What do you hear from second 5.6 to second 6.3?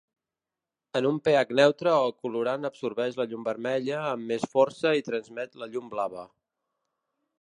la llum blava.